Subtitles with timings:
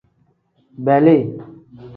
[0.85, 1.17] Beli.